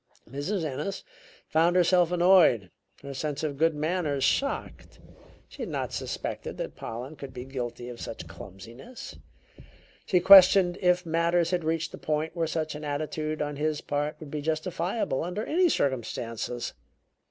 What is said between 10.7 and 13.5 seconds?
if matters had reached a point where such an attitude